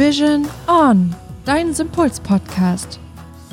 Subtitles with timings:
[0.00, 1.14] Vision On,
[1.44, 2.98] dein Sympuls-Podcast.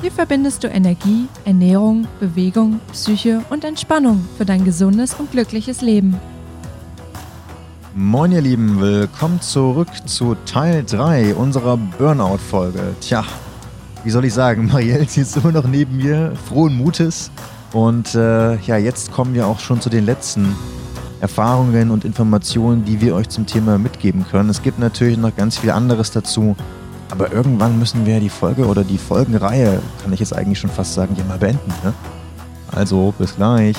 [0.00, 6.18] Hier verbindest du Energie, Ernährung, Bewegung, Psyche und Entspannung für dein gesundes und glückliches Leben.
[7.94, 12.94] Moin ihr Lieben, willkommen zurück zu Teil 3 unserer Burnout-Folge.
[13.02, 13.26] Tja,
[14.04, 17.30] wie soll ich sagen, Marielle sitzt immer noch neben mir, frohen Mutes.
[17.74, 20.56] Und äh, ja, jetzt kommen wir auch schon zu den letzten
[21.20, 24.48] Erfahrungen und Informationen, die wir euch zum Thema mitgeben können.
[24.50, 26.54] Es gibt natürlich noch ganz viel anderes dazu,
[27.10, 30.94] aber irgendwann müssen wir die Folge oder die Folgenreihe, kann ich jetzt eigentlich schon fast
[30.94, 31.72] sagen, ja mal beenden.
[31.82, 31.92] Ne?
[32.70, 33.76] Also, bis gleich.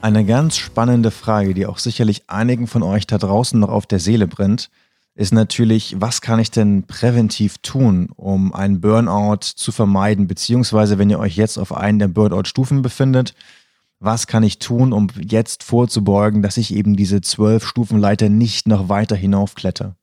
[0.00, 3.98] Eine ganz spannende Frage, die auch sicherlich einigen von euch da draußen noch auf der
[3.98, 4.70] Seele brennt,
[5.16, 11.10] ist natürlich, was kann ich denn präventiv tun, um einen Burnout zu vermeiden, beziehungsweise wenn
[11.10, 13.34] ihr euch jetzt auf einen der Burnout-Stufen befindet,
[14.00, 18.88] was kann ich tun, um jetzt vorzubeugen, dass ich eben diese zwölf Stufenleiter nicht noch
[18.88, 19.96] weiter hinaufkletter?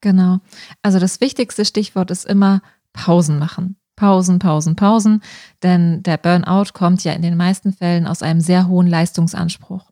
[0.00, 0.38] Genau.
[0.82, 3.76] Also das wichtigste Stichwort ist immer Pausen machen.
[3.96, 5.22] Pausen, Pausen, Pausen.
[5.62, 9.90] Denn der Burnout kommt ja in den meisten Fällen aus einem sehr hohen Leistungsanspruch.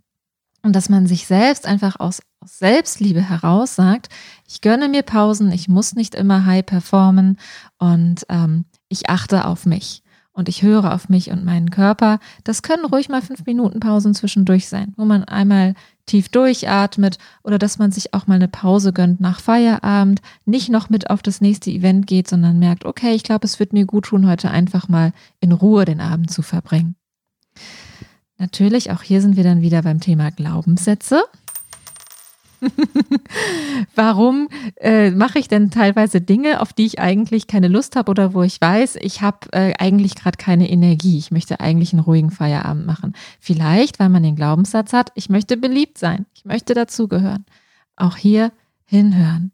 [0.62, 4.08] Und dass man sich selbst einfach aus, aus Selbstliebe heraus sagt,
[4.48, 7.38] ich gönne mir Pausen, ich muss nicht immer high performen
[7.78, 10.03] und ähm, ich achte auf mich
[10.34, 12.18] und ich höre auf mich und meinen Körper.
[12.42, 15.74] Das können ruhig mal fünf Minuten Pausen zwischendurch sein, wo man einmal
[16.06, 20.90] tief durchatmet oder dass man sich auch mal eine Pause gönnt nach Feierabend, nicht noch
[20.90, 24.06] mit auf das nächste Event geht, sondern merkt, okay, ich glaube, es wird mir gut
[24.06, 26.96] tun, heute einfach mal in Ruhe den Abend zu verbringen.
[28.36, 31.22] Natürlich, auch hier sind wir dann wieder beim Thema Glaubenssätze.
[33.94, 38.34] Warum äh, mache ich denn teilweise Dinge, auf die ich eigentlich keine Lust habe oder
[38.34, 41.18] wo ich weiß, ich habe äh, eigentlich gerade keine Energie.
[41.18, 43.14] Ich möchte eigentlich einen ruhigen Feierabend machen.
[43.40, 47.44] Vielleicht, weil man den Glaubenssatz hat, ich möchte beliebt sein, ich möchte dazugehören.
[47.96, 48.52] Auch hier
[48.84, 49.52] hinhören.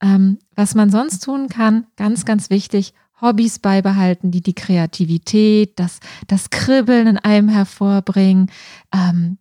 [0.00, 6.00] Ähm, was man sonst tun kann, ganz, ganz wichtig, Hobbys beibehalten, die die Kreativität, das,
[6.28, 8.50] das Kribbeln in einem hervorbringen,
[8.94, 9.38] ähm,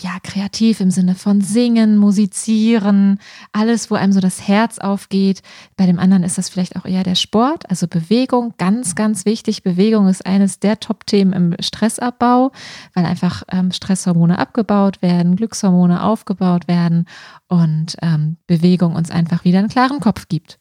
[0.00, 3.20] ja, kreativ im Sinne von singen, musizieren,
[3.52, 5.42] alles, wo einem so das Herz aufgeht.
[5.76, 9.62] Bei dem anderen ist das vielleicht auch eher der Sport, also Bewegung, ganz, ganz wichtig.
[9.62, 12.50] Bewegung ist eines der Top-Themen im Stressabbau,
[12.94, 17.06] weil einfach ähm, Stresshormone abgebaut werden, Glückshormone aufgebaut werden
[17.46, 20.58] und ähm, Bewegung uns einfach wieder einen klaren Kopf gibt.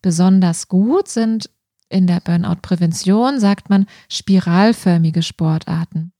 [0.00, 1.50] Besonders gut sind
[1.90, 6.12] in der Burnout-Prävention, sagt man, spiralförmige Sportarten.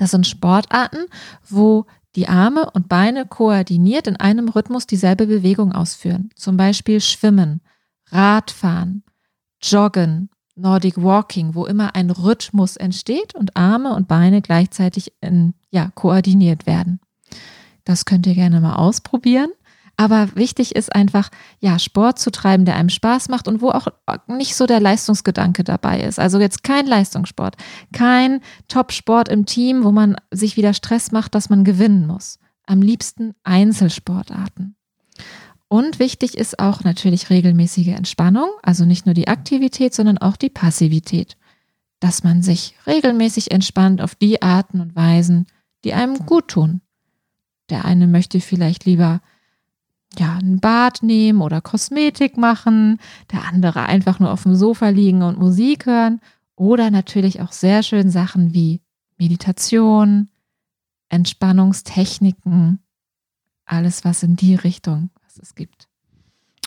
[0.00, 1.04] Das sind Sportarten,
[1.46, 1.84] wo
[2.16, 6.30] die Arme und Beine koordiniert in einem Rhythmus dieselbe Bewegung ausführen.
[6.36, 7.60] Zum Beispiel Schwimmen,
[8.06, 9.04] Radfahren,
[9.60, 15.90] Joggen, Nordic Walking, wo immer ein Rhythmus entsteht und Arme und Beine gleichzeitig in, ja,
[15.94, 17.00] koordiniert werden.
[17.84, 19.50] Das könnt ihr gerne mal ausprobieren.
[20.00, 21.28] Aber wichtig ist einfach,
[21.58, 23.88] ja, Sport zu treiben, der einem Spaß macht und wo auch
[24.28, 26.18] nicht so der Leistungsgedanke dabei ist.
[26.18, 27.58] Also jetzt kein Leistungssport,
[27.92, 32.38] kein Top-Sport im Team, wo man sich wieder Stress macht, dass man gewinnen muss.
[32.64, 34.74] Am liebsten Einzelsportarten.
[35.68, 40.48] Und wichtig ist auch natürlich regelmäßige Entspannung, also nicht nur die Aktivität, sondern auch die
[40.48, 41.36] Passivität.
[41.98, 45.44] Dass man sich regelmäßig entspannt auf die Arten und Weisen,
[45.84, 46.80] die einem gut tun.
[47.68, 49.20] Der eine möchte vielleicht lieber
[50.18, 52.98] ja, ein Bad nehmen oder Kosmetik machen,
[53.32, 56.20] der andere einfach nur auf dem Sofa liegen und Musik hören
[56.56, 58.80] oder natürlich auch sehr schön Sachen wie
[59.18, 60.28] Meditation,
[61.08, 62.80] Entspannungstechniken,
[63.64, 65.88] alles was in die Richtung, was es gibt.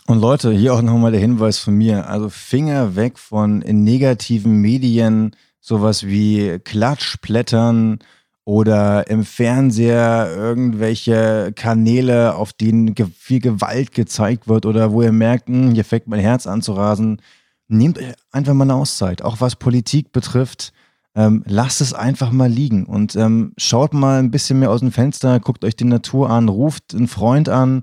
[0.06, 2.08] Und Leute, hier auch nochmal der Hinweis von mir.
[2.08, 8.00] Also Finger weg von negativen Medien, sowas wie Klatschblättern
[8.44, 15.48] oder im Fernseher irgendwelche Kanäle, auf denen viel Gewalt gezeigt wird oder wo ihr merkt,
[15.48, 17.22] hm, hier fängt mein Herz an zu rasen.
[17.68, 17.98] Nehmt
[18.30, 20.72] einfach mal eine Auszeit, auch was Politik betrifft.
[21.16, 24.90] Ähm, lasst es einfach mal liegen und ähm, schaut mal ein bisschen mehr aus dem
[24.90, 27.82] Fenster, guckt euch die Natur an, ruft einen Freund an,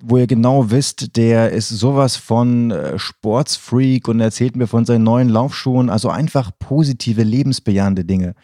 [0.00, 5.04] wo ihr genau wisst, der ist sowas von äh, Sportsfreak und erzählt mir von seinen
[5.04, 5.90] neuen Laufschuhen.
[5.90, 8.34] Also einfach positive, lebensbejahende Dinge.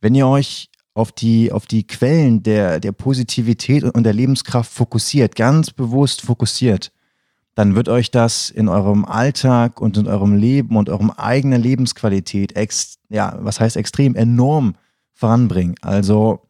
[0.00, 5.36] Wenn ihr euch auf die, auf die Quellen der, der Positivität und der Lebenskraft fokussiert,
[5.36, 6.90] ganz bewusst fokussiert,
[7.54, 12.56] dann wird euch das in eurem Alltag und in eurem Leben und eurem eigenen Lebensqualität,
[12.56, 14.74] ex, ja, was heißt extrem, enorm
[15.12, 15.74] voranbringen.
[15.82, 16.40] Also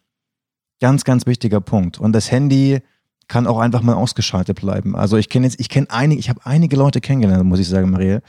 [0.80, 1.98] ganz, ganz wichtiger Punkt.
[1.98, 2.82] Und das Handy
[3.26, 4.94] kann auch einfach mal ausgeschaltet bleiben.
[4.94, 7.90] Also ich kenne jetzt, ich kenne einige, ich habe einige Leute kennengelernt, muss ich sagen,
[7.90, 8.20] Maria,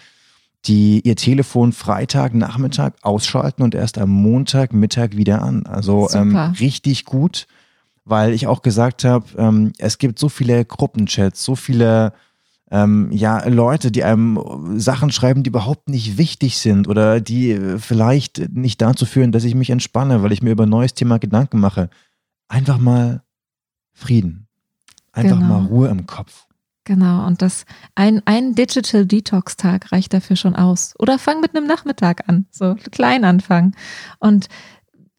[0.66, 5.66] die ihr Telefon Freitag Nachmittag ausschalten und erst am Montag Mittag wieder an.
[5.66, 7.48] Also ähm, richtig gut,
[8.06, 12.14] weil ich auch gesagt habe, ähm, es gibt so viele Gruppenchats, so viele
[12.70, 18.50] ähm, ja, Leute, die einem Sachen schreiben, die überhaupt nicht wichtig sind oder die vielleicht
[18.54, 21.60] nicht dazu führen, dass ich mich entspanne, weil ich mir über ein neues Thema Gedanken
[21.60, 21.90] mache.
[22.50, 23.24] Einfach mal
[23.94, 24.48] Frieden.
[25.14, 25.60] Einfach genau.
[25.60, 26.47] mal Ruhe im Kopf.
[26.88, 30.94] Genau, und das ein, ein Digital Detox-Tag reicht dafür schon aus.
[30.98, 33.76] Oder fang mit einem Nachmittag an, so klein anfangen.
[34.20, 34.48] Und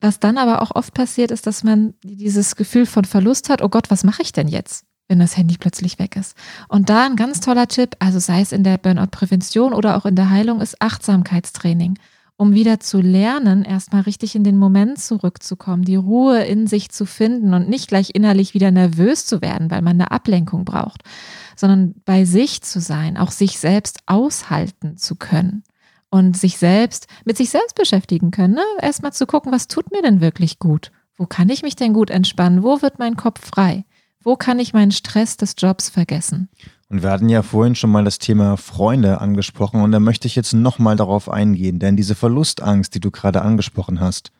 [0.00, 3.68] was dann aber auch oft passiert, ist, dass man dieses Gefühl von Verlust hat, oh
[3.68, 4.86] Gott, was mache ich denn jetzt?
[5.10, 6.36] wenn das Handy plötzlich weg ist.
[6.68, 10.16] Und da ein ganz toller Tipp, also sei es in der Burnout-Prävention oder auch in
[10.16, 11.98] der Heilung, ist Achtsamkeitstraining,
[12.38, 17.04] um wieder zu lernen, erstmal richtig in den Moment zurückzukommen, die Ruhe in sich zu
[17.04, 21.02] finden und nicht gleich innerlich wieder nervös zu werden, weil man eine Ablenkung braucht,
[21.56, 25.64] sondern bei sich zu sein, auch sich selbst aushalten zu können
[26.10, 28.54] und sich selbst mit sich selbst beschäftigen können.
[28.54, 28.62] Ne?
[28.80, 30.92] Erstmal zu gucken, was tut mir denn wirklich gut?
[31.16, 32.62] Wo kann ich mich denn gut entspannen?
[32.62, 33.84] Wo wird mein Kopf frei?
[34.22, 36.48] Wo kann ich meinen Stress des Jobs vergessen?
[36.90, 40.34] Und wir hatten ja vorhin schon mal das Thema Freunde angesprochen und da möchte ich
[40.34, 44.32] jetzt nochmal darauf eingehen, denn diese Verlustangst, die du gerade angesprochen hast,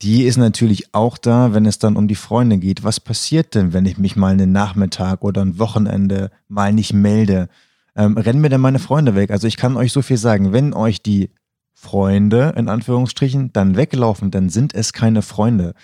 [0.00, 2.84] die ist natürlich auch da, wenn es dann um die Freunde geht.
[2.84, 7.48] Was passiert denn, wenn ich mich mal einen Nachmittag oder ein Wochenende mal nicht melde?
[7.96, 9.32] Ähm, rennen mir denn meine Freunde weg?
[9.32, 11.30] Also ich kann euch so viel sagen, wenn euch die
[11.74, 15.74] Freunde in Anführungsstrichen dann weglaufen, dann sind es keine Freunde.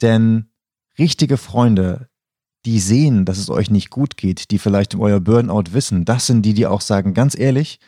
[0.00, 0.46] Denn
[0.98, 2.08] richtige Freunde,
[2.64, 6.26] die sehen, dass es euch nicht gut geht, die vielleicht um euer Burnout wissen, das
[6.26, 7.80] sind die, die auch sagen, ganz ehrlich,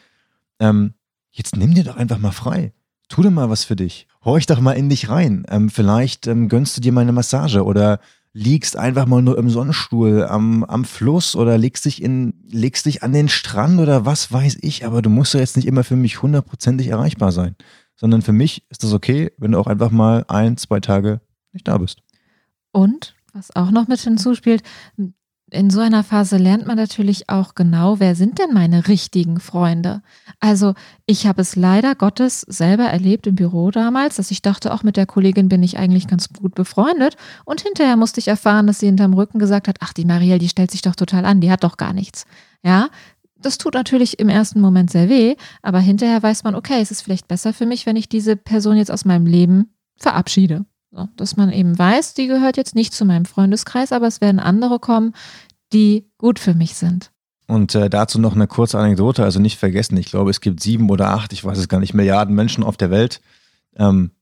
[0.59, 0.95] ähm,
[1.31, 2.73] jetzt nimm dir doch einfach mal frei.
[3.09, 4.09] Tu dir mal was für dich.
[4.25, 5.45] Horch doch mal in dich rein.
[5.49, 8.01] Ähm, vielleicht ähm, gönnst du dir mal eine Massage oder
[8.33, 13.03] liegst einfach mal nur im Sonnenstuhl am, am Fluss oder legst dich, in, legst dich
[13.03, 15.95] an den Strand oder was weiß ich, aber du musst ja jetzt nicht immer für
[15.95, 17.55] mich hundertprozentig erreichbar sein.
[17.95, 21.21] Sondern für mich ist das okay, wenn du auch einfach mal ein, zwei Tage
[21.53, 22.03] nicht da bist.
[22.73, 24.63] Und was auch noch mit hinzuspielt,
[25.51, 30.03] in so einer Phase lernt man natürlich auch genau, wer sind denn meine richtigen Freunde.
[30.41, 30.75] Also
[31.07, 34.97] ich habe es leider Gottes selber erlebt im Büro damals, dass ich dachte, auch mit
[34.97, 37.17] der Kollegin bin ich eigentlich ganz gut befreundet.
[37.45, 40.49] Und hinterher musste ich erfahren, dass sie hinterm Rücken gesagt hat, ach, die Marielle, die
[40.49, 42.25] stellt sich doch total an, die hat doch gar nichts.
[42.65, 42.89] Ja,
[43.37, 47.03] das tut natürlich im ersten Moment sehr weh, aber hinterher weiß man, okay, es ist
[47.03, 50.65] vielleicht besser für mich, wenn ich diese Person jetzt aus meinem Leben verabschiede.
[50.95, 54.39] So, dass man eben weiß, die gehört jetzt nicht zu meinem Freundeskreis, aber es werden
[54.39, 55.13] andere kommen,
[55.73, 57.11] die gut für mich sind.
[57.47, 60.89] Und äh, dazu noch eine kurze Anekdote, also nicht vergessen, ich glaube, es gibt sieben
[60.89, 63.21] oder acht, ich weiß es gar nicht, Milliarden Menschen auf der Welt.
[63.77, 64.13] Ähm,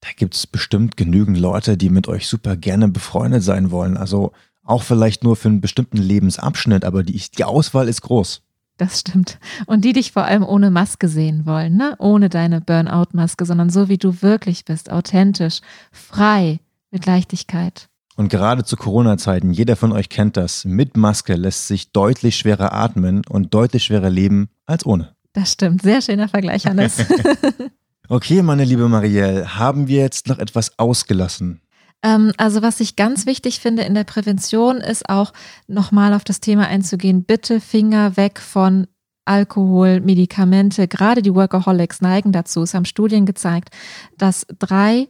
[0.00, 3.96] da gibt es bestimmt genügend Leute, die mit euch super gerne befreundet sein wollen.
[3.96, 4.32] Also
[4.64, 8.42] auch vielleicht nur für einen bestimmten Lebensabschnitt, aber die, die Auswahl ist groß.
[8.78, 9.38] Das stimmt.
[9.66, 11.94] Und die dich vor allem ohne Maske sehen wollen, ne?
[11.98, 15.60] Ohne deine Burnout-Maske, sondern so wie du wirklich bist, authentisch,
[15.92, 16.60] frei,
[16.90, 17.88] mit Leichtigkeit.
[18.16, 22.72] Und gerade zu Corona-Zeiten, jeder von euch kennt das, mit Maske lässt sich deutlich schwerer
[22.72, 25.14] atmen und deutlich schwerer leben als ohne.
[25.32, 25.82] Das stimmt.
[25.82, 27.04] Sehr schöner Vergleich, Hannes.
[28.08, 31.62] okay, meine liebe Marielle, haben wir jetzt noch etwas ausgelassen?
[32.02, 35.32] Ähm, also was ich ganz wichtig finde in der Prävention ist auch
[35.66, 38.86] nochmal auf das Thema einzugehen, bitte Finger weg von
[39.24, 40.88] Alkohol, Medikamente.
[40.88, 42.62] Gerade die Workaholics neigen dazu.
[42.62, 43.70] Es haben Studien gezeigt,
[44.18, 45.08] dass drei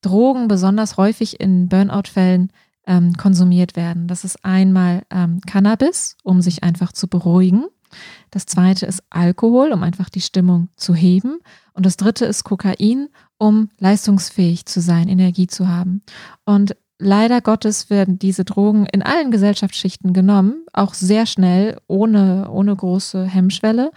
[0.00, 2.52] Drogen besonders häufig in Burnout-Fällen
[2.86, 4.08] ähm, konsumiert werden.
[4.08, 7.66] Das ist einmal ähm, Cannabis, um sich einfach zu beruhigen.
[8.30, 11.38] Das zweite ist Alkohol, um einfach die Stimmung zu heben.
[11.74, 13.08] Und das dritte ist Kokain,
[13.42, 16.02] um leistungsfähig zu sein, Energie zu haben.
[16.44, 22.76] Und leider Gottes werden diese Drogen in allen Gesellschaftsschichten genommen, auch sehr schnell, ohne, ohne
[22.76, 23.90] große Hemmschwelle.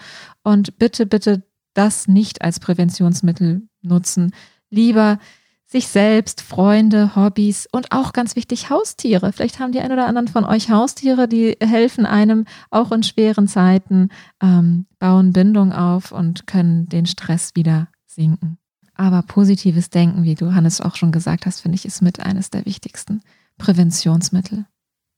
[0.43, 1.43] Und bitte, bitte
[1.75, 4.31] das nicht als Präventionsmittel nutzen.
[4.71, 5.19] Lieber
[5.67, 9.31] sich selbst, Freunde, Hobbys und auch ganz wichtig Haustiere.
[9.31, 13.47] Vielleicht haben die ein oder anderen von euch Haustiere, die helfen einem auch in schweren
[13.47, 14.09] Zeiten,
[14.41, 18.57] ähm, bauen Bindung auf und können den Stress wieder sinken.
[18.95, 22.49] Aber positives Denken, wie du Hannes auch schon gesagt hast, finde ich, ist mit eines
[22.49, 23.21] der wichtigsten
[23.57, 24.65] Präventionsmittel.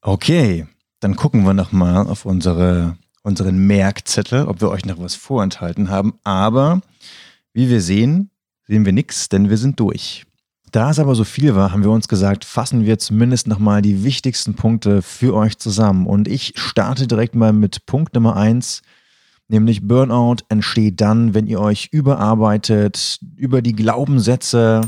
[0.02, 0.68] Okay,
[1.00, 6.16] dann gucken wir nochmal auf unsere, unseren Merkzettel, ob wir euch noch was vorenthalten haben.
[6.24, 6.82] Aber
[7.54, 8.32] wie wir sehen,
[8.68, 10.26] sehen wir nichts, denn wir sind durch.
[10.72, 14.04] Da es aber so viel war, haben wir uns gesagt, fassen wir zumindest nochmal die
[14.04, 16.08] wichtigsten Punkte für euch zusammen.
[16.08, 18.82] Und ich starte direkt mal mit Punkt Nummer eins,
[19.48, 24.82] nämlich Burnout entsteht dann, wenn ihr euch überarbeitet, über die Glaubenssätze,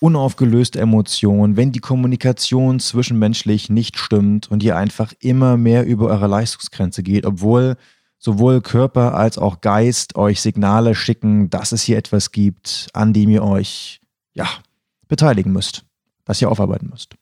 [0.00, 6.26] unaufgelöste Emotionen, wenn die Kommunikation zwischenmenschlich nicht stimmt und ihr einfach immer mehr über eure
[6.26, 7.76] Leistungsgrenze geht, obwohl
[8.18, 13.30] sowohl Körper als auch Geist euch Signale schicken, dass es hier etwas gibt, an dem
[13.30, 14.00] ihr euch
[14.34, 14.46] ja
[15.08, 15.84] beteiligen müsst,
[16.24, 17.14] das ihr aufarbeiten müsst.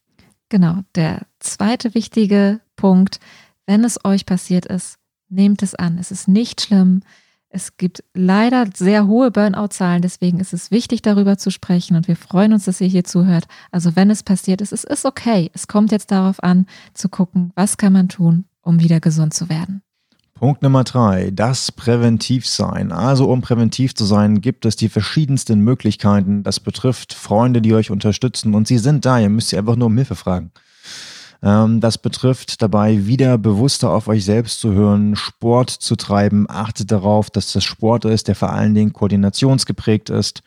[0.48, 3.20] Genau, der zweite wichtige Punkt,
[3.66, 4.98] wenn es euch passiert ist,
[5.34, 5.98] nehmt es an.
[5.98, 7.02] Es ist nicht schlimm.
[7.48, 12.16] Es gibt leider sehr hohe Burnout-Zahlen, deswegen ist es wichtig, darüber zu sprechen und wir
[12.16, 13.44] freuen uns, dass ihr hier zuhört.
[13.70, 15.52] Also wenn es passiert ist, es ist okay.
[15.54, 19.48] Es kommt jetzt darauf an, zu gucken, was kann man tun, um wieder gesund zu
[19.48, 19.82] werden.
[20.34, 22.90] Punkt Nummer drei, das Präventivsein.
[22.90, 26.42] Also um präventiv zu sein, gibt es die verschiedensten Möglichkeiten.
[26.42, 29.20] Das betrifft Freunde, die euch unterstützen und sie sind da.
[29.20, 30.50] Ihr müsst sie einfach nur um Hilfe fragen.
[31.44, 36.46] Ähm, das betrifft dabei wieder bewusster auf euch selbst zu hören, Sport zu treiben.
[36.48, 40.42] Achtet darauf, dass das Sport ist, der vor allen Dingen koordinationsgeprägt ist.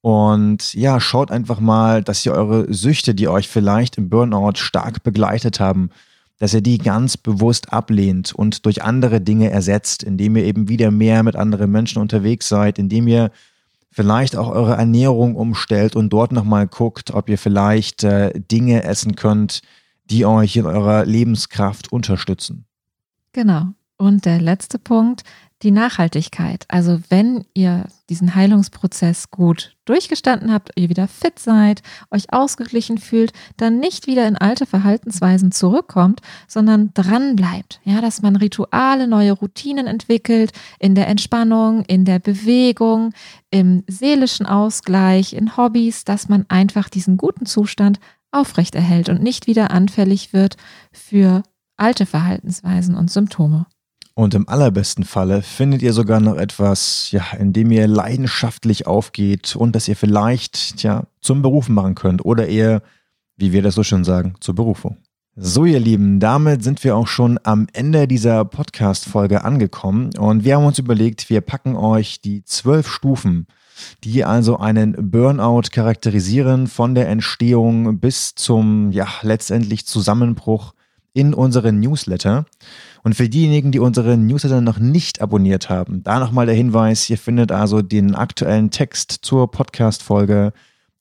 [0.00, 5.02] Und ja, schaut einfach mal, dass ihr eure Süchte, die euch vielleicht im Burnout stark
[5.02, 5.90] begleitet haben,
[6.38, 10.90] dass ihr die ganz bewusst ablehnt und durch andere Dinge ersetzt, indem ihr eben wieder
[10.90, 13.30] mehr mit anderen Menschen unterwegs seid, indem ihr
[13.92, 19.16] vielleicht auch eure Ernährung umstellt und dort nochmal guckt, ob ihr vielleicht äh, Dinge essen
[19.16, 19.60] könnt,
[20.10, 22.66] die euch in eurer Lebenskraft unterstützen.
[23.32, 23.66] Genau.
[23.96, 25.22] Und der letzte Punkt,
[25.62, 26.64] die Nachhaltigkeit.
[26.68, 33.32] Also wenn ihr diesen Heilungsprozess gut durchgestanden habt, ihr wieder fit seid, euch ausgeglichen fühlt,
[33.58, 37.80] dann nicht wieder in alte Verhaltensweisen zurückkommt, sondern dran bleibt.
[37.84, 43.12] Ja, dass man Rituale, neue Routinen entwickelt, in der Entspannung, in der Bewegung,
[43.50, 48.00] im seelischen Ausgleich, in Hobbys, dass man einfach diesen guten Zustand
[48.32, 50.56] aufrechterhält und nicht wieder anfällig wird
[50.92, 51.42] für
[51.76, 53.66] alte Verhaltensweisen und Symptome.
[54.14, 59.56] Und im allerbesten Falle findet ihr sogar noch etwas, ja, in dem ihr leidenschaftlich aufgeht
[59.56, 62.82] und das ihr vielleicht, tja, zum Beruf machen könnt oder eher,
[63.36, 64.98] wie wir das so schön sagen, zur Berufung.
[65.36, 70.56] So, ihr Lieben, damit sind wir auch schon am Ende dieser Podcast-Folge angekommen und wir
[70.56, 73.46] haben uns überlegt, wir packen euch die zwölf Stufen
[74.04, 80.74] die also einen Burnout charakterisieren von der Entstehung bis zum ja letztendlich Zusammenbruch
[81.12, 82.46] in unseren Newsletter.
[83.02, 87.18] Und für diejenigen, die unseren Newsletter noch nicht abonniert haben, da nochmal der Hinweis, ihr
[87.18, 90.52] findet also den aktuellen Text zur Podcast-Folge,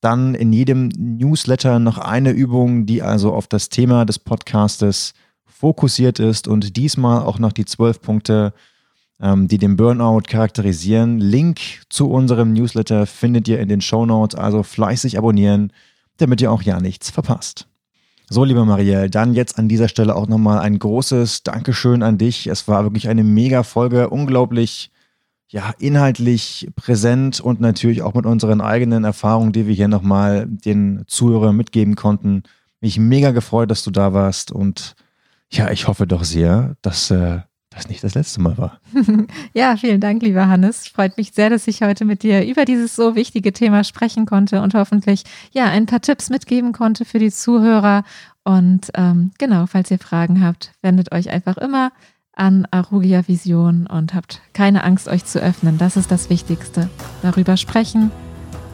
[0.02, 5.14] dann in jedem Newsletter noch eine Übung, die also auf das Thema des Podcastes
[5.46, 8.54] fokussiert ist und diesmal auch noch die zwölf Punkte
[9.22, 11.20] die den Burnout charakterisieren.
[11.20, 11.60] Link
[11.90, 15.74] zu unserem Newsletter findet ihr in den Show Notes, also fleißig abonnieren,
[16.18, 17.68] damit ihr auch ja nichts verpasst.
[18.30, 22.46] So, liebe Marielle, dann jetzt an dieser Stelle auch nochmal ein großes Dankeschön an dich.
[22.46, 24.92] Es war wirklich eine mega Folge, unglaublich,
[25.48, 31.06] ja, inhaltlich präsent und natürlich auch mit unseren eigenen Erfahrungen, die wir hier nochmal den
[31.08, 32.44] Zuhörern mitgeben konnten.
[32.82, 34.96] Mich mega gefreut, dass du da warst und
[35.50, 38.80] ja, ich hoffe doch sehr, dass äh, das nicht das letzte Mal war.
[39.54, 40.88] ja, vielen Dank, lieber Hannes.
[40.88, 44.62] Freut mich sehr, dass ich heute mit dir über dieses so wichtige Thema sprechen konnte
[44.62, 48.04] und hoffentlich ja ein paar Tipps mitgeben konnte für die Zuhörer.
[48.44, 51.92] Und ähm, genau, falls ihr Fragen habt, wendet euch einfach immer
[52.34, 55.78] an Arugia Vision und habt keine Angst, euch zu öffnen.
[55.78, 56.90] Das ist das Wichtigste.
[57.22, 58.12] Darüber sprechen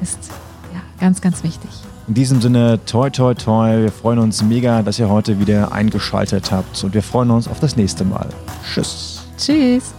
[0.01, 0.31] ist
[0.73, 1.71] ja ganz, ganz wichtig.
[2.07, 3.81] In diesem Sinne, toi, toi, toi.
[3.81, 7.59] Wir freuen uns mega, dass ihr heute wieder eingeschaltet habt und wir freuen uns auf
[7.59, 8.27] das nächste Mal.
[8.63, 9.23] Tschüss.
[9.37, 9.93] Tschüss.